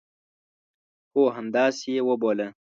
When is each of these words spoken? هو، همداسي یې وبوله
هو، 1.13 1.23
همداسي 1.37 1.87
یې 1.95 2.01
وبوله 2.07 2.47